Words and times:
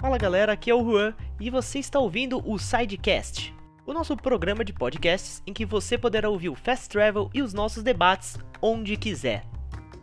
Fala 0.00 0.16
galera, 0.16 0.54
aqui 0.54 0.70
é 0.70 0.74
o 0.74 0.82
Juan 0.82 1.12
e 1.38 1.50
você 1.50 1.78
está 1.78 1.98
ouvindo 1.98 2.42
o 2.50 2.58
Sidecast, 2.58 3.54
o 3.84 3.92
nosso 3.92 4.16
programa 4.16 4.64
de 4.64 4.72
podcasts 4.72 5.42
em 5.46 5.52
que 5.52 5.66
você 5.66 5.98
poderá 5.98 6.30
ouvir 6.30 6.48
o 6.48 6.54
Fast 6.54 6.88
Travel 6.88 7.28
e 7.34 7.42
os 7.42 7.52
nossos 7.52 7.82
debates 7.82 8.38
onde 8.62 8.96
quiser. 8.96 9.44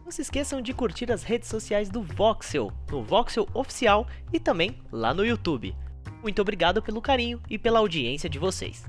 Não 0.05 0.11
se 0.11 0.21
esqueçam 0.21 0.61
de 0.61 0.71
curtir 0.71 1.11
as 1.11 1.23
redes 1.23 1.49
sociais 1.49 1.89
do 1.89 2.03
Voxel, 2.03 2.71
no 2.91 3.03
Voxel 3.03 3.47
Oficial 3.55 4.05
e 4.31 4.39
também 4.39 4.77
lá 4.91 5.15
no 5.15 5.25
YouTube. 5.25 5.75
Muito 6.21 6.43
obrigado 6.43 6.79
pelo 6.79 7.01
carinho 7.01 7.41
e 7.49 7.57
pela 7.57 7.79
audiência 7.79 8.29
de 8.29 8.37
vocês. 8.37 8.85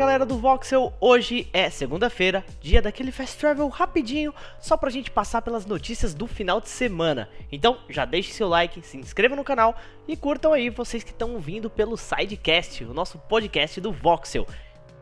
Galera 0.00 0.24
do 0.24 0.38
Voxel, 0.38 0.94
hoje 0.98 1.46
é 1.52 1.68
segunda-feira, 1.68 2.42
dia 2.58 2.80
daquele 2.80 3.12
fast 3.12 3.36
travel 3.36 3.68
rapidinho, 3.68 4.34
só 4.58 4.74
pra 4.74 4.88
gente 4.88 5.10
passar 5.10 5.42
pelas 5.42 5.66
notícias 5.66 6.14
do 6.14 6.26
final 6.26 6.58
de 6.58 6.70
semana. 6.70 7.28
Então 7.52 7.76
já 7.86 8.06
deixe 8.06 8.32
seu 8.32 8.48
like, 8.48 8.80
se 8.80 8.96
inscreva 8.96 9.36
no 9.36 9.44
canal 9.44 9.76
e 10.08 10.16
curtam 10.16 10.54
aí 10.54 10.70
vocês 10.70 11.04
que 11.04 11.10
estão 11.10 11.38
vindo 11.38 11.68
pelo 11.68 11.98
Sidecast, 11.98 12.82
o 12.84 12.94
nosso 12.94 13.18
podcast 13.18 13.78
do 13.78 13.92
Voxel. 13.92 14.46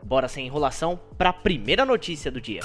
Bora 0.03 0.27
sem 0.27 0.45
enrolação 0.45 0.99
pra 1.17 1.31
primeira 1.31 1.85
notícia 1.85 2.29
do 2.29 2.41
dia. 2.41 2.59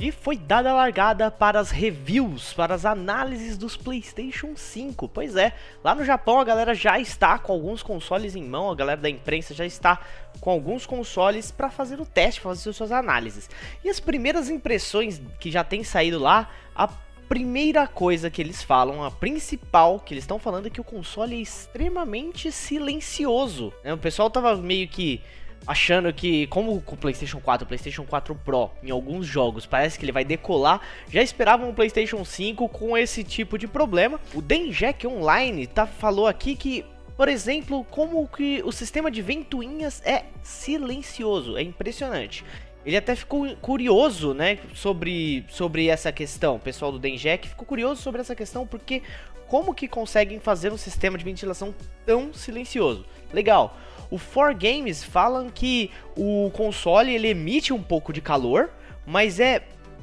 E 0.00 0.10
foi 0.10 0.38
dada 0.38 0.70
a 0.70 0.74
largada 0.74 1.30
para 1.30 1.60
as 1.60 1.70
reviews, 1.70 2.54
para 2.54 2.74
as 2.74 2.86
análises 2.86 3.58
dos 3.58 3.76
PlayStation 3.76 4.56
5. 4.56 5.06
Pois 5.06 5.36
é, 5.36 5.52
lá 5.84 5.94
no 5.94 6.02
Japão 6.02 6.40
a 6.40 6.44
galera 6.44 6.74
já 6.74 6.98
está 6.98 7.38
com 7.38 7.52
alguns 7.52 7.82
consoles 7.82 8.34
em 8.34 8.42
mão, 8.42 8.70
a 8.70 8.74
galera 8.74 8.98
da 8.98 9.10
imprensa 9.10 9.52
já 9.52 9.66
está 9.66 10.00
com 10.40 10.50
alguns 10.50 10.86
consoles 10.86 11.50
para 11.50 11.68
fazer 11.68 12.00
o 12.00 12.06
teste, 12.06 12.40
fazer 12.40 12.72
suas 12.72 12.90
análises. 12.90 13.50
E 13.84 13.90
as 13.90 14.00
primeiras 14.00 14.48
impressões 14.48 15.20
que 15.38 15.50
já 15.50 15.62
tem 15.62 15.84
saído 15.84 16.18
lá, 16.18 16.48
a 16.74 16.88
primeira 17.28 17.86
coisa 17.86 18.30
que 18.30 18.40
eles 18.40 18.62
falam, 18.62 19.04
a 19.04 19.10
principal 19.10 20.00
que 20.00 20.14
eles 20.14 20.24
estão 20.24 20.38
falando 20.38 20.66
é 20.66 20.70
que 20.70 20.80
o 20.80 20.84
console 20.84 21.36
é 21.36 21.40
extremamente 21.40 22.50
silencioso. 22.50 23.70
Né? 23.84 23.92
O 23.92 23.98
pessoal 23.98 24.30
tava 24.30 24.56
meio 24.56 24.88
que 24.88 25.20
achando 25.66 26.12
que, 26.12 26.46
como 26.48 26.80
com 26.80 26.94
o 26.94 26.98
PlayStation 26.98 27.40
4 27.40 27.64
o 27.64 27.68
PlayStation 27.68 28.04
4 28.04 28.34
Pro, 28.34 28.70
em 28.82 28.90
alguns 28.90 29.26
jogos, 29.26 29.66
parece 29.66 29.98
que 29.98 30.04
ele 30.04 30.12
vai 30.12 30.24
decolar, 30.24 30.80
já 31.08 31.22
esperavam 31.22 31.68
um 31.68 31.74
PlayStation 31.74 32.24
5 32.24 32.68
com 32.68 32.96
esse 32.96 33.22
tipo 33.22 33.58
de 33.58 33.66
problema. 33.66 34.20
O 34.34 34.42
Denjek 34.42 35.06
Online 35.06 35.66
tá, 35.66 35.86
falou 35.86 36.26
aqui 36.26 36.56
que, 36.56 36.84
por 37.16 37.28
exemplo, 37.28 37.84
como 37.90 38.26
que 38.28 38.62
o 38.64 38.72
sistema 38.72 39.10
de 39.10 39.22
ventoinhas 39.22 40.02
é 40.04 40.24
silencioso, 40.42 41.56
é 41.56 41.62
impressionante. 41.62 42.44
Ele 42.84 42.96
até 42.96 43.14
ficou 43.14 43.54
curioso, 43.56 44.32
né, 44.32 44.58
sobre, 44.74 45.44
sobre 45.48 45.88
essa 45.88 46.10
questão. 46.10 46.56
O 46.56 46.60
pessoal 46.60 46.90
do 46.90 46.98
Denjek 46.98 47.48
ficou 47.48 47.66
curioso 47.66 48.00
sobre 48.00 48.20
essa 48.20 48.34
questão 48.34 48.66
porque 48.66 49.02
como 49.46 49.74
que 49.74 49.88
conseguem 49.88 50.38
fazer 50.38 50.72
um 50.72 50.76
sistema 50.76 51.18
de 51.18 51.24
ventilação 51.24 51.74
tão 52.06 52.32
silencioso? 52.32 53.04
Legal. 53.32 53.76
O 54.10 54.16
4Games 54.16 55.04
falam 55.04 55.50
que 55.50 55.90
o 56.16 56.50
console 56.54 57.14
ele 57.14 57.28
emite 57.28 57.72
um 57.72 57.82
pouco 57.82 58.12
de 58.12 58.20
calor, 58.20 58.70
mas 59.06 59.40
é 59.40 59.62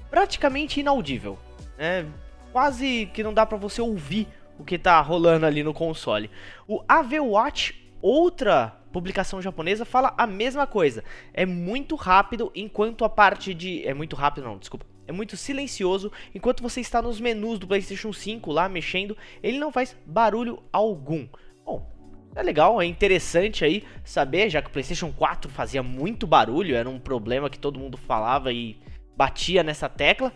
praticamente 0.10 0.80
inaudível. 0.80 1.38
É 1.80 2.06
quase 2.52 3.10
que 3.14 3.24
não 3.24 3.34
dá 3.34 3.46
para 3.46 3.58
você 3.58 3.82
ouvir 3.82 4.28
o 4.60 4.64
que 4.64 4.78
tá 4.78 5.00
rolando 5.02 5.46
ali 5.46 5.64
no 5.64 5.74
console. 5.74 6.30
O 6.68 6.84
AV 6.88 7.20
Watch, 7.20 7.74
outra 8.02 8.76
publicação 8.98 9.40
japonesa, 9.40 9.86
fala 9.86 10.12
a 10.18 10.26
mesma 10.26 10.66
coisa. 10.66 11.04
É 11.32 11.46
muito 11.46 11.96
rápido 11.96 12.52
enquanto 12.56 13.06
a 13.06 13.10
parte 13.10 13.54
de. 13.54 13.88
É 13.88 13.94
muito 13.94 14.16
rápido, 14.16 14.46
não, 14.46 14.58
desculpa. 14.58 14.88
É 15.06 15.12
muito 15.12 15.38
silencioso 15.38 16.12
enquanto 16.34 16.64
você 16.64 16.82
está 16.82 17.00
nos 17.00 17.22
menus 17.22 17.60
do 17.60 17.68
PlayStation 17.68 18.12
5 18.12 18.52
lá 18.52 18.68
mexendo, 18.68 19.16
ele 19.44 19.60
não 19.60 19.72
faz 19.72 19.96
barulho 20.04 20.64
algum. 20.74 21.28
Bom, 21.64 21.88
é 22.36 22.42
legal, 22.42 22.82
é 22.82 22.86
interessante 22.86 23.64
aí 23.64 23.84
saber, 24.04 24.50
já 24.50 24.62
que 24.62 24.70
o 24.70 24.72
PlayStation 24.72 25.14
4 25.14 25.50
fazia 25.50 25.84
muito 25.84 26.26
barulho, 26.26 26.76
era 26.76 26.90
um 26.90 27.00
problema 27.00 27.52
que 27.52 27.60
todo 27.60 27.80
mundo 27.80 27.98
falava 27.98 28.52
e 28.52 28.80
batia 29.16 29.64
nessa 29.64 29.88
tecla. 29.88 30.34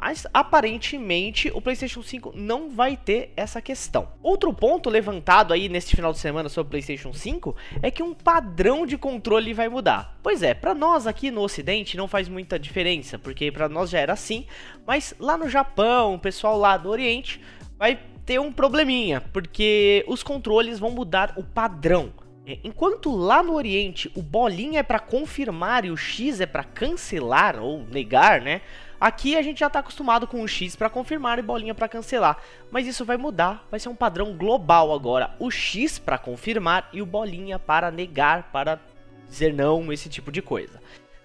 Mas 0.00 0.26
aparentemente 0.32 1.50
o 1.52 1.60
PlayStation 1.60 2.02
5 2.02 2.32
não 2.34 2.70
vai 2.70 2.96
ter 2.96 3.32
essa 3.36 3.60
questão. 3.60 4.08
Outro 4.22 4.52
ponto 4.52 4.88
levantado 4.88 5.52
aí 5.52 5.68
neste 5.68 5.96
final 5.96 6.12
de 6.12 6.18
semana 6.18 6.48
sobre 6.48 6.68
o 6.68 6.70
PlayStation 6.70 7.12
5 7.12 7.56
é 7.82 7.90
que 7.90 8.02
um 8.02 8.14
padrão 8.14 8.86
de 8.86 8.96
controle 8.96 9.52
vai 9.52 9.68
mudar. 9.68 10.16
Pois 10.22 10.42
é, 10.42 10.54
para 10.54 10.74
nós 10.74 11.06
aqui 11.06 11.30
no 11.30 11.42
Ocidente 11.42 11.96
não 11.96 12.06
faz 12.06 12.28
muita 12.28 12.58
diferença, 12.58 13.18
porque 13.18 13.50
para 13.50 13.68
nós 13.68 13.90
já 13.90 13.98
era 13.98 14.12
assim, 14.12 14.46
mas 14.86 15.14
lá 15.18 15.36
no 15.36 15.48
Japão, 15.48 16.14
o 16.14 16.18
pessoal 16.18 16.56
lá 16.56 16.76
do 16.76 16.88
Oriente 16.88 17.40
vai 17.76 17.98
ter 18.24 18.38
um 18.38 18.52
probleminha, 18.52 19.20
porque 19.20 20.04
os 20.06 20.22
controles 20.22 20.78
vão 20.78 20.90
mudar 20.90 21.34
o 21.36 21.42
padrão. 21.42 22.12
É, 22.46 22.58
enquanto 22.64 23.14
lá 23.14 23.42
no 23.42 23.52
Oriente 23.52 24.10
o 24.14 24.22
bolinha 24.22 24.80
é 24.80 24.82
para 24.82 24.98
confirmar 24.98 25.84
e 25.84 25.90
o 25.90 25.96
X 25.96 26.40
é 26.40 26.46
para 26.46 26.64
cancelar 26.64 27.58
ou 27.58 27.84
negar, 27.84 28.40
né? 28.40 28.62
Aqui 29.00 29.36
a 29.36 29.42
gente 29.42 29.60
já 29.60 29.68
está 29.68 29.78
acostumado 29.78 30.26
com 30.26 30.42
o 30.42 30.48
X 30.48 30.74
para 30.74 30.90
confirmar 30.90 31.38
e 31.38 31.42
bolinha 31.42 31.74
para 31.74 31.88
cancelar, 31.88 32.38
mas 32.68 32.86
isso 32.86 33.04
vai 33.04 33.16
mudar, 33.16 33.64
vai 33.70 33.78
ser 33.78 33.88
um 33.88 33.94
padrão 33.94 34.36
global 34.36 34.92
agora. 34.92 35.30
O 35.38 35.50
X 35.50 36.00
para 36.00 36.18
confirmar 36.18 36.88
e 36.92 37.00
o 37.00 37.06
bolinha 37.06 37.60
para 37.60 37.92
negar, 37.92 38.50
para 38.50 38.80
dizer 39.28 39.54
não, 39.54 39.92
esse 39.92 40.08
tipo 40.08 40.32
de 40.32 40.42
coisa. 40.42 40.80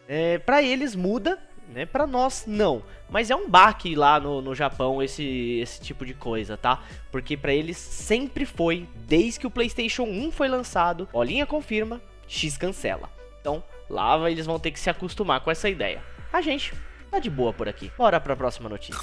É, 0.08 0.38
para 0.38 0.62
eles 0.62 0.96
muda, 0.96 1.40
né? 1.68 1.86
Para 1.86 2.06
nós 2.06 2.44
não, 2.46 2.84
mas 3.10 3.32
é 3.32 3.36
um 3.36 3.50
baque 3.50 3.96
lá 3.96 4.20
no, 4.20 4.40
no 4.40 4.54
Japão 4.54 5.02
esse, 5.02 5.60
esse 5.60 5.82
tipo 5.82 6.06
de 6.06 6.14
coisa, 6.14 6.56
tá? 6.56 6.84
Porque 7.12 7.36
para 7.36 7.54
eles 7.54 7.78
sempre 7.78 8.46
foi, 8.46 8.88
desde 9.08 9.40
que 9.40 9.48
o 9.48 9.52
PlayStation 9.52 10.04
1 10.04 10.32
foi 10.32 10.48
lançado, 10.48 11.10
bolinha 11.12 11.48
confirma, 11.48 12.00
X 12.28 12.56
cancela. 12.56 13.10
Então 13.42 13.64
lá 13.90 14.30
eles 14.30 14.46
vão 14.46 14.60
ter 14.60 14.70
que 14.70 14.80
se 14.80 14.92
acostumar 14.92 15.42
com 15.42 15.50
essa 15.50 15.68
ideia. 15.68 16.04
A 16.32 16.42
gente 16.42 16.74
tá 17.14 17.20
de 17.20 17.30
boa 17.30 17.54
por 17.54 17.70
aqui. 17.70 17.92
Bora 17.96 18.20
para 18.20 18.34
a 18.34 18.36
próxima 18.36 18.68
notícia. 18.68 19.00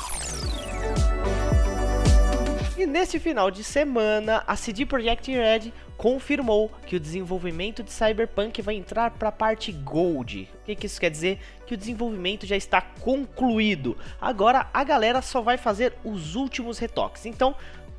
E 2.76 2.86
nesse 2.86 3.20
final 3.20 3.50
de 3.50 3.62
semana, 3.62 4.42
a 4.46 4.56
CD 4.56 4.84
Projekt 4.84 5.30
Red 5.30 5.72
confirmou 5.96 6.70
que 6.86 6.96
o 6.96 7.00
desenvolvimento 7.00 7.82
de 7.82 7.92
Cyberpunk 7.92 8.62
vai 8.62 8.74
entrar 8.74 9.10
para 9.12 9.28
a 9.28 9.32
parte 9.32 9.70
Gold. 9.70 10.48
O 10.54 10.64
que, 10.64 10.74
que 10.74 10.86
isso 10.86 10.98
quer 10.98 11.10
dizer? 11.10 11.38
Que 11.66 11.74
o 11.74 11.76
desenvolvimento 11.76 12.46
já 12.46 12.56
está 12.56 12.80
concluído. 12.80 13.96
Agora 14.20 14.68
a 14.72 14.82
galera 14.82 15.22
só 15.22 15.40
vai 15.40 15.56
fazer 15.56 15.92
os 16.02 16.34
últimos 16.34 16.78
retoques. 16.78 17.26
Então, 17.26 17.54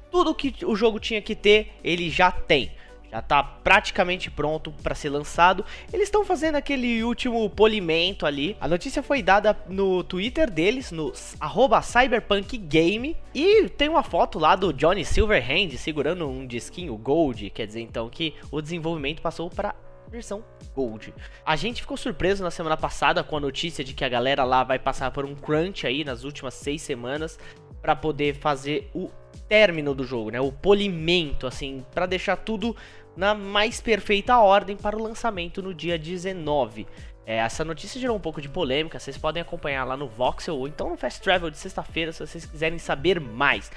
tudo 0.09 0.35
que 0.35 0.65
o 0.65 0.75
jogo 0.75 0.99
tinha 0.99 1.21
que 1.21 1.35
ter, 1.35 1.73
ele 1.83 2.09
já 2.09 2.31
tem 2.31 2.71
já 3.11 3.19
está 3.19 3.43
praticamente 3.43 4.31
pronto 4.31 4.71
para 4.71 4.95
ser 4.95 5.09
lançado. 5.09 5.65
Eles 5.91 6.07
estão 6.07 6.23
fazendo 6.23 6.55
aquele 6.55 7.03
último 7.03 7.49
polimento 7.49 8.25
ali. 8.25 8.55
A 8.59 8.67
notícia 8.67 9.03
foi 9.03 9.21
dada 9.21 9.55
no 9.67 10.03
Twitter 10.03 10.49
deles, 10.49 10.91
no 10.91 11.11
cyberpunkgame. 11.13 13.17
E 13.35 13.67
tem 13.69 13.89
uma 13.89 14.03
foto 14.03 14.39
lá 14.39 14.55
do 14.55 14.71
Johnny 14.71 15.03
Silverhand 15.03 15.71
segurando 15.77 16.27
um 16.27 16.47
disquinho 16.47 16.97
Gold. 16.97 17.49
Quer 17.49 17.67
dizer 17.67 17.81
então 17.81 18.09
que 18.09 18.33
o 18.49 18.61
desenvolvimento 18.61 19.21
passou 19.21 19.49
para 19.49 19.75
versão 20.09 20.43
Gold. 20.73 21.13
A 21.45 21.55
gente 21.55 21.81
ficou 21.81 21.97
surpreso 21.97 22.43
na 22.43 22.51
semana 22.51 22.77
passada 22.77 23.23
com 23.23 23.37
a 23.37 23.39
notícia 23.39 23.83
de 23.83 23.93
que 23.93 24.05
a 24.05 24.09
galera 24.09 24.43
lá 24.43 24.63
vai 24.63 24.79
passar 24.79 25.11
por 25.11 25.25
um 25.25 25.35
crunch 25.35 25.85
aí 25.85 26.03
nas 26.03 26.23
últimas 26.23 26.53
seis 26.53 26.81
semanas 26.81 27.37
para 27.81 27.95
poder 27.95 28.35
fazer 28.35 28.89
o 28.93 29.09
término 29.47 29.93
do 29.93 30.03
jogo, 30.03 30.29
né? 30.29 30.39
O 30.39 30.51
polimento, 30.51 31.47
assim, 31.47 31.83
para 31.93 32.05
deixar 32.05 32.37
tudo 32.37 32.75
na 33.15 33.33
mais 33.33 33.81
perfeita 33.81 34.37
ordem 34.37 34.75
para 34.75 34.97
o 34.97 35.01
lançamento 35.01 35.61
no 35.61 35.73
dia 35.73 35.97
19. 35.97 36.87
É, 37.25 37.37
essa 37.37 37.63
notícia 37.63 37.99
gerou 37.99 38.15
um 38.15 38.19
pouco 38.19 38.41
de 38.41 38.49
polêmica, 38.49 38.99
vocês 38.99 39.17
podem 39.17 39.41
acompanhar 39.41 39.83
lá 39.85 39.95
no 39.95 40.07
Voxel 40.07 40.57
ou 40.57 40.67
então 40.67 40.89
no 40.89 40.97
Fast 40.97 41.21
Travel 41.21 41.49
de 41.49 41.57
sexta-feira 41.57 42.11
se 42.11 42.25
vocês 42.25 42.45
quiserem 42.45 42.79
saber 42.79 43.19
mais. 43.19 43.71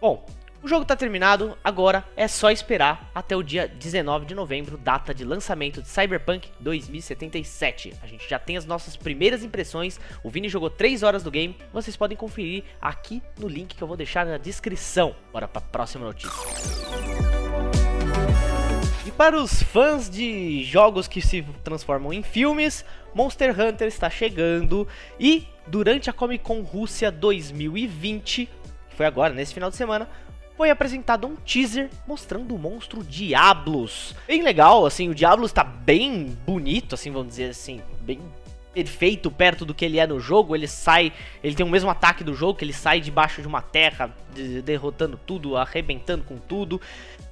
Bom, 0.00 0.24
o 0.60 0.66
jogo 0.66 0.82
está 0.82 0.96
terminado, 0.96 1.56
agora 1.62 2.04
é 2.16 2.26
só 2.26 2.50
esperar 2.50 3.08
até 3.14 3.36
o 3.36 3.42
dia 3.44 3.68
19 3.68 4.26
de 4.26 4.34
novembro, 4.34 4.76
data 4.76 5.14
de 5.14 5.24
lançamento 5.24 5.80
de 5.80 5.88
Cyberpunk 5.88 6.50
2077. 6.58 7.94
A 8.02 8.06
gente 8.08 8.28
já 8.28 8.40
tem 8.40 8.56
as 8.56 8.64
nossas 8.64 8.96
primeiras 8.96 9.44
impressões, 9.44 10.00
o 10.24 10.28
Vini 10.28 10.48
jogou 10.48 10.68
3 10.68 11.04
horas 11.04 11.22
do 11.22 11.30
game, 11.30 11.56
vocês 11.72 11.96
podem 11.96 12.16
conferir 12.16 12.64
aqui 12.80 13.22
no 13.38 13.46
link 13.46 13.76
que 13.76 13.82
eu 13.82 13.86
vou 13.86 13.96
deixar 13.96 14.26
na 14.26 14.36
descrição. 14.36 15.14
Bora 15.32 15.46
para 15.46 15.62
a 15.62 15.68
próxima 15.70 16.04
notícia. 16.04 17.17
E 19.08 19.10
para 19.10 19.40
os 19.40 19.62
fãs 19.62 20.10
de 20.10 20.62
jogos 20.64 21.08
que 21.08 21.22
se 21.22 21.40
transformam 21.64 22.12
em 22.12 22.22
filmes, 22.22 22.84
Monster 23.14 23.58
Hunter 23.58 23.88
está 23.88 24.10
chegando 24.10 24.86
e 25.18 25.48
durante 25.66 26.10
a 26.10 26.12
Comic 26.12 26.44
Con 26.44 26.60
Rússia 26.60 27.10
2020, 27.10 28.50
que 28.90 28.94
foi 28.94 29.06
agora, 29.06 29.32
nesse 29.32 29.54
final 29.54 29.70
de 29.70 29.76
semana, 29.76 30.06
foi 30.58 30.68
apresentado 30.68 31.26
um 31.26 31.36
teaser 31.36 31.88
mostrando 32.06 32.54
o 32.54 32.58
monstro 32.58 33.02
Diablos. 33.02 34.14
Bem 34.26 34.42
legal, 34.42 34.84
assim, 34.84 35.08
o 35.08 35.14
Diablos 35.14 35.52
está 35.52 35.64
bem 35.64 36.36
bonito, 36.44 36.94
assim, 36.94 37.10
vamos 37.10 37.28
dizer 37.28 37.48
assim, 37.48 37.80
bem 38.02 38.20
perfeito 38.78 39.28
perto 39.28 39.64
do 39.64 39.74
que 39.74 39.84
ele 39.84 39.98
é 39.98 40.06
no 40.06 40.20
jogo. 40.20 40.54
Ele 40.54 40.68
sai, 40.68 41.12
ele 41.42 41.56
tem 41.56 41.66
o 41.66 41.68
mesmo 41.68 41.90
ataque 41.90 42.22
do 42.22 42.32
jogo, 42.32 42.58
que 42.58 42.64
ele 42.64 42.72
sai 42.72 43.00
debaixo 43.00 43.42
de 43.42 43.48
uma 43.48 43.60
terra, 43.60 44.14
de, 44.32 44.62
derrotando 44.62 45.18
tudo, 45.26 45.56
arrebentando 45.56 46.22
com 46.22 46.38
tudo. 46.38 46.80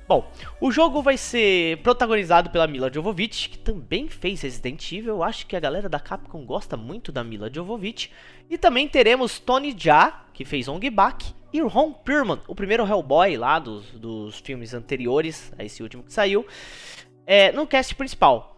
Bom, 0.08 0.28
o 0.60 0.72
jogo 0.72 1.02
vai 1.02 1.16
ser 1.16 1.78
protagonizado 1.78 2.50
pela 2.50 2.66
Mila 2.66 2.93
Jovovich, 2.93 3.48
que 3.48 3.58
também 3.58 4.08
fez 4.08 4.40
Resident 4.43 4.90
Evil. 4.90 5.14
Eu 5.14 5.22
acho 5.22 5.46
que 5.46 5.54
a 5.54 5.60
galera 5.60 5.88
da 5.88 6.00
Capcom 6.00 6.44
gosta 6.44 6.76
muito 6.76 7.12
da 7.12 7.22
Mila 7.22 7.48
Jovovich. 7.52 8.10
E 8.50 8.58
também 8.58 8.88
teremos 8.88 9.38
Tony 9.38 9.75
Jaa, 9.76 10.26
que 10.32 10.44
fez 10.44 10.66
Ong 10.66 10.90
Bak, 10.90 11.32
e 11.52 11.60
Ron 11.60 11.93
Perlman, 11.93 12.40
o 12.48 12.54
primeiro 12.54 12.87
Hellboy 12.87 13.37
lá 13.37 13.58
dos, 13.60 13.87
dos 13.93 14.40
filmes 14.40 14.75
anteriores, 14.75 15.52
a 15.56 15.64
esse 15.64 15.82
último 15.82 16.02
que 16.02 16.12
saiu, 16.12 16.44
é, 17.25 17.52
no 17.52 17.66
cast 17.66 17.94
principal. 17.94 18.56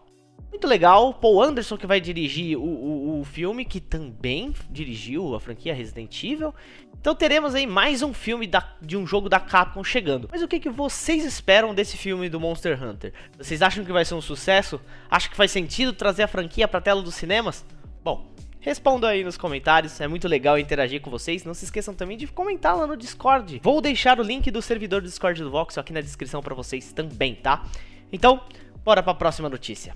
Muito 0.50 0.66
legal, 0.66 1.14
Paul 1.14 1.42
Anderson 1.42 1.76
que 1.76 1.86
vai 1.86 2.00
dirigir 2.00 2.58
o, 2.58 2.62
o, 2.62 3.20
o, 3.20 3.24
filme, 3.24 3.64
que 3.64 3.80
também 3.80 4.54
dirigiu 4.70 5.34
a 5.34 5.40
franquia 5.40 5.74
Resident 5.74 6.22
Evil. 6.24 6.54
Então 7.00 7.14
teremos 7.14 7.54
aí 7.54 7.66
mais 7.66 8.02
um 8.02 8.12
filme 8.12 8.46
da, 8.46 8.74
de 8.80 8.96
um 8.96 9.06
jogo 9.06 9.28
da 9.28 9.38
Capcom 9.38 9.84
chegando. 9.84 10.28
Mas 10.30 10.42
o 10.42 10.48
que, 10.48 10.58
que 10.58 10.70
vocês 10.70 11.24
esperam 11.24 11.74
desse 11.74 11.96
filme 11.96 12.28
do 12.28 12.40
Monster 12.40 12.82
Hunter? 12.82 13.12
Vocês 13.36 13.62
acham 13.62 13.84
que 13.84 13.92
vai 13.92 14.04
ser 14.04 14.14
um 14.14 14.20
sucesso? 14.20 14.80
Acham 15.10 15.30
que 15.30 15.36
faz 15.36 15.50
sentido 15.50 15.92
trazer 15.92 16.24
a 16.24 16.28
franquia 16.28 16.66
para 16.66 16.78
a 16.78 16.82
tela 16.82 17.02
dos 17.02 17.14
cinemas? 17.14 17.64
Bom, 18.02 18.26
Respondam 18.60 19.08
aí 19.08 19.22
nos 19.22 19.36
comentários, 19.36 20.00
é 20.00 20.08
muito 20.08 20.26
legal 20.26 20.58
interagir 20.58 21.00
com 21.00 21.10
vocês. 21.10 21.44
Não 21.44 21.54
se 21.54 21.64
esqueçam 21.64 21.94
também 21.94 22.16
de 22.16 22.26
comentar 22.26 22.76
lá 22.76 22.86
no 22.86 22.96
Discord. 22.96 23.60
Vou 23.62 23.80
deixar 23.80 24.18
o 24.18 24.22
link 24.22 24.50
do 24.50 24.60
servidor 24.60 25.00
do 25.00 25.06
Discord 25.06 25.40
do 25.42 25.50
Voxel 25.50 25.80
aqui 25.80 25.92
na 25.92 26.00
descrição 26.00 26.42
para 26.42 26.54
vocês 26.54 26.92
também, 26.92 27.36
tá? 27.36 27.64
Então, 28.12 28.42
bora 28.88 29.02
para 29.02 29.12
a 29.12 29.14
próxima 29.14 29.50
notícia. 29.50 29.94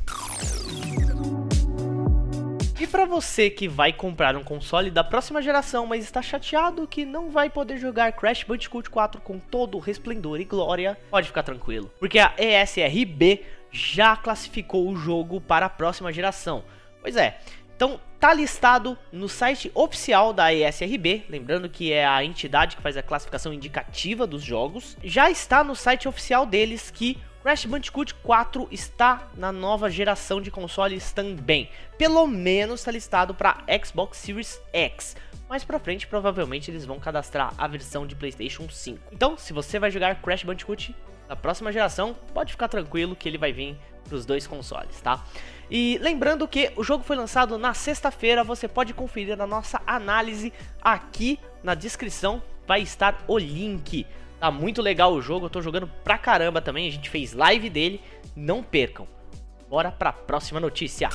E 2.79 2.87
para 2.87 3.07
você 3.07 3.49
que 3.49 3.67
vai 3.67 3.91
comprar 3.91 4.37
um 4.37 4.45
console 4.45 4.91
da 4.91 5.03
próxima 5.03 5.41
geração, 5.41 5.87
mas 5.87 6.05
está 6.05 6.21
chateado 6.21 6.87
que 6.87 7.07
não 7.07 7.31
vai 7.31 7.49
poder 7.49 7.79
jogar 7.79 8.13
Crash 8.13 8.45
Bandicoot 8.45 8.91
4 8.91 9.23
com 9.23 9.39
todo 9.39 9.79
o 9.79 9.81
resplendor 9.81 10.41
e 10.41 10.45
glória, 10.45 10.99
pode 11.11 11.29
ficar 11.29 11.43
tranquilo, 11.43 11.91
porque 11.99 12.19
a 12.19 12.35
ESRB 12.37 13.43
já 13.71 14.15
classificou 14.15 14.87
o 14.87 14.95
jogo 14.95 15.41
para 15.41 15.65
a 15.65 15.71
próxima 15.71 16.13
geração. 16.13 16.63
Pois 17.01 17.17
é, 17.17 17.39
então 17.75 17.99
tá 18.21 18.35
listado 18.35 18.99
no 19.11 19.27
site 19.27 19.71
oficial 19.75 20.35
da 20.35 20.53
ESRB, 20.53 21.25
lembrando 21.31 21.67
que 21.71 21.91
é 21.95 22.07
a 22.07 22.23
entidade 22.23 22.77
que 22.77 22.83
faz 22.83 22.99
a 22.99 23.03
classificação 23.03 23.55
indicativa 23.55 24.27
dos 24.27 24.43
jogos. 24.43 24.99
Já 25.03 25.31
está 25.31 25.65
no 25.65 25.75
site 25.75 26.07
oficial 26.07 26.45
deles 26.45 26.91
que 26.91 27.17
Crash 27.43 27.67
Bandicoot 27.67 28.15
4 28.15 28.69
está 28.71 29.29
na 29.37 29.51
nova 29.51 29.91
geração 29.91 30.41
de 30.41 30.49
consoles 30.49 31.11
também. 31.11 31.69
Pelo 31.99 32.25
menos 32.29 32.81
está 32.81 32.93
listado 32.93 33.35
para 33.35 33.65
Xbox 33.85 34.19
Series 34.19 34.61
X. 34.73 35.17
Mais 35.49 35.65
pra 35.65 35.81
frente, 35.81 36.07
provavelmente 36.07 36.71
eles 36.71 36.85
vão 36.85 37.01
cadastrar 37.01 37.53
a 37.59 37.67
versão 37.67 38.07
de 38.07 38.15
PlayStation 38.15 38.69
5. 38.69 39.13
Então, 39.13 39.37
se 39.37 39.53
você 39.53 39.81
vai 39.81 39.91
jogar 39.91 40.23
Crash 40.23 40.45
Bandicoot 40.45 40.95
da 41.27 41.35
próxima 41.35 41.73
geração, 41.73 42.15
pode 42.33 42.53
ficar 42.53 42.69
tranquilo 42.69 43.17
que 43.17 43.29
ele 43.29 43.39
vai 43.39 43.53
vir 43.53 43.77
para 44.05 44.15
os 44.15 44.25
dois 44.25 44.47
consoles, 44.47 45.01
tá? 45.01 45.25
E 45.69 45.99
lembrando 46.01 46.47
que 46.47 46.71
o 46.77 46.85
jogo 46.85 47.03
foi 47.03 47.17
lançado 47.17 47.59
na 47.59 47.75
sexta-feira, 47.75 48.45
você 48.45 48.69
pode 48.69 48.95
conferir 48.95 49.41
a 49.41 49.47
nossa 49.49 49.83
análise 49.85 50.53
aqui 50.81 51.41
na 51.61 51.75
descrição, 51.75 52.41
vai 52.69 52.83
estar 52.83 53.25
o 53.27 53.37
link. 53.37 54.07
Tá 54.43 54.51
muito 54.51 54.83
legal 54.83 55.13
o 55.13 55.23
jogo, 55.23 55.47
eu 55.47 55.51
tô 55.51 55.63
jogando 55.63 55.87
pra 56.03 56.19
caramba 56.19 56.61
também, 56.61 56.89
a 56.89 56.91
gente 56.91 57.09
fez 57.09 57.33
live 57.33 57.71
dele, 57.71 58.01
não 58.35 58.61
percam. 58.61 59.07
Bora 59.71 59.93
pra 59.93 60.13
próxima 60.13 60.59
notícia. 60.59 61.09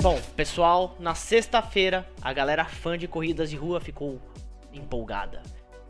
Bom, 0.00 0.18
pessoal, 0.34 0.96
na 0.98 1.14
sexta-feira 1.14 2.08
a 2.22 2.32
galera 2.32 2.64
fã 2.64 2.96
de 2.96 3.06
corridas 3.06 3.50
de 3.50 3.56
rua 3.56 3.82
ficou 3.82 4.18
empolgada. 4.72 5.42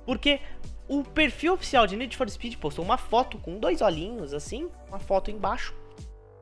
Porque 0.04 0.40
o 0.88 1.04
perfil 1.04 1.52
oficial 1.52 1.86
de 1.86 1.94
Need 1.94 2.16
for 2.16 2.28
Speed 2.28 2.56
postou 2.56 2.84
uma 2.84 2.98
foto 2.98 3.38
com 3.38 3.60
dois 3.60 3.82
olhinhos 3.82 4.34
assim, 4.34 4.68
uma 4.88 4.98
foto 4.98 5.30
embaixo, 5.30 5.72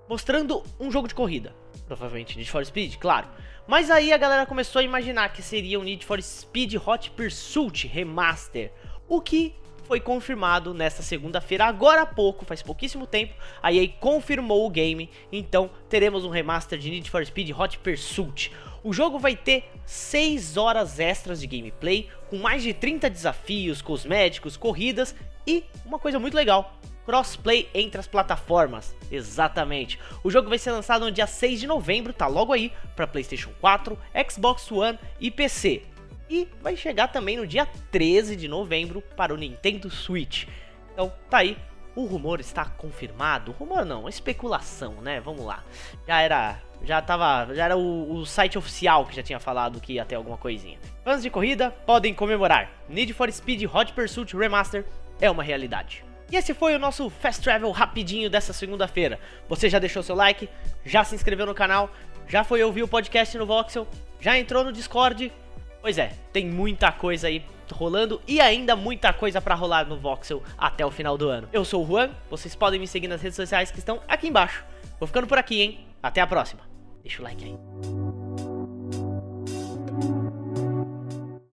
mostrando 0.08 0.62
um 0.80 0.90
jogo 0.90 1.06
de 1.06 1.14
corrida. 1.14 1.54
Provavelmente 1.90 2.38
Need 2.38 2.48
for 2.48 2.64
Speed, 2.64 2.98
claro. 2.98 3.26
Mas 3.66 3.90
aí 3.90 4.12
a 4.12 4.16
galera 4.16 4.46
começou 4.46 4.78
a 4.78 4.82
imaginar 4.84 5.32
que 5.32 5.42
seria 5.42 5.80
o 5.80 5.82
Need 5.82 6.06
for 6.06 6.22
Speed 6.22 6.74
Hot 6.86 7.10
Pursuit 7.10 7.88
Remaster, 7.88 8.70
o 9.08 9.20
que 9.20 9.56
foi 9.88 9.98
confirmado 9.98 10.72
nesta 10.72 11.02
segunda-feira, 11.02 11.64
agora 11.64 12.02
há 12.02 12.06
pouco, 12.06 12.44
faz 12.44 12.62
pouquíssimo 12.62 13.08
tempo, 13.08 13.34
a 13.60 13.72
EA 13.72 13.88
confirmou 13.88 14.64
o 14.64 14.70
game, 14.70 15.10
então 15.32 15.68
teremos 15.88 16.24
um 16.24 16.28
remaster 16.28 16.78
de 16.78 16.90
Need 16.90 17.10
for 17.10 17.26
Speed 17.26 17.50
Hot 17.58 17.76
Pursuit. 17.78 18.52
O 18.84 18.92
jogo 18.92 19.18
vai 19.18 19.34
ter 19.34 19.68
6 19.84 20.56
horas 20.56 21.00
extras 21.00 21.40
de 21.40 21.48
gameplay, 21.48 22.08
com 22.28 22.36
mais 22.38 22.62
de 22.62 22.72
30 22.72 23.10
desafios, 23.10 23.82
cosméticos, 23.82 24.56
corridas 24.56 25.12
e 25.44 25.64
uma 25.84 25.98
coisa 25.98 26.20
muito 26.20 26.34
legal, 26.34 26.72
crossplay 27.04 27.68
entre 27.74 28.00
as 28.00 28.06
plataformas. 28.06 28.94
Exatamente. 29.10 29.98
O 30.22 30.30
jogo 30.30 30.48
vai 30.48 30.58
ser 30.58 30.72
lançado 30.72 31.04
no 31.04 31.12
dia 31.12 31.26
6 31.26 31.60
de 31.60 31.66
novembro, 31.66 32.12
tá 32.12 32.26
logo 32.26 32.52
aí, 32.52 32.72
para 32.94 33.06
PlayStation 33.06 33.50
4, 33.60 33.98
Xbox 34.28 34.70
One 34.70 34.98
e 35.18 35.30
PC. 35.30 35.82
E 36.28 36.48
vai 36.62 36.76
chegar 36.76 37.08
também 37.08 37.36
no 37.36 37.46
dia 37.46 37.66
13 37.90 38.36
de 38.36 38.46
novembro 38.46 39.02
para 39.16 39.34
o 39.34 39.36
Nintendo 39.36 39.90
Switch. 39.90 40.46
Então, 40.92 41.12
tá 41.28 41.38
aí. 41.38 41.58
O 41.96 42.04
rumor 42.04 42.38
está 42.38 42.64
confirmado. 42.64 43.50
Rumor 43.50 43.84
não, 43.84 44.08
especulação, 44.08 44.94
né? 45.02 45.20
Vamos 45.20 45.44
lá. 45.44 45.64
Já 46.06 46.20
era, 46.20 46.62
já 46.84 47.02
tava, 47.02 47.52
já 47.52 47.64
era 47.64 47.76
o, 47.76 48.14
o 48.14 48.24
site 48.24 48.56
oficial 48.56 49.04
que 49.06 49.16
já 49.16 49.24
tinha 49.24 49.40
falado 49.40 49.80
que 49.80 49.94
ia 49.94 50.04
ter 50.04 50.14
alguma 50.14 50.36
coisinha. 50.36 50.78
Fãs 51.02 51.20
de 51.20 51.28
corrida 51.28 51.72
podem 51.84 52.14
comemorar. 52.14 52.70
Need 52.88 53.12
for 53.12 53.30
Speed 53.32 53.64
Hot 53.64 53.92
Pursuit 53.92 54.36
Remaster 54.36 54.86
é 55.20 55.28
uma 55.28 55.42
realidade. 55.42 56.04
E 56.30 56.36
esse 56.36 56.54
foi 56.54 56.76
o 56.76 56.78
nosso 56.78 57.10
Fast 57.10 57.42
Travel 57.42 57.70
rapidinho 57.72 58.30
dessa 58.30 58.52
segunda-feira. 58.52 59.18
Você 59.48 59.68
já 59.68 59.78
deixou 59.80 60.02
seu 60.02 60.14
like? 60.14 60.48
Já 60.84 61.02
se 61.02 61.14
inscreveu 61.14 61.44
no 61.44 61.54
canal? 61.54 61.90
Já 62.28 62.44
foi 62.44 62.62
ouvir 62.62 62.84
o 62.84 62.88
podcast 62.88 63.36
no 63.36 63.44
Voxel? 63.44 63.86
Já 64.20 64.38
entrou 64.38 64.62
no 64.62 64.72
Discord? 64.72 65.32
Pois 65.80 65.98
é, 65.98 66.12
tem 66.32 66.46
muita 66.46 66.92
coisa 66.92 67.26
aí 67.26 67.44
rolando 67.72 68.20
e 68.26 68.40
ainda 68.40 68.76
muita 68.76 69.12
coisa 69.12 69.40
para 69.40 69.54
rolar 69.54 69.86
no 69.86 69.98
Voxel 69.98 70.42
até 70.56 70.86
o 70.86 70.90
final 70.90 71.18
do 71.18 71.28
ano. 71.28 71.48
Eu 71.52 71.64
sou 71.64 71.82
o 71.84 71.86
Juan, 71.86 72.10
vocês 72.28 72.54
podem 72.54 72.78
me 72.78 72.86
seguir 72.86 73.08
nas 73.08 73.22
redes 73.22 73.36
sociais 73.36 73.70
que 73.70 73.78
estão 73.78 74.00
aqui 74.06 74.28
embaixo. 74.28 74.64
Vou 74.98 75.06
ficando 75.06 75.26
por 75.26 75.38
aqui, 75.38 75.60
hein? 75.60 75.86
Até 76.02 76.20
a 76.20 76.26
próxima. 76.26 76.62
Deixa 77.02 77.20
o 77.20 77.24
like 77.24 77.44
aí. 77.44 77.69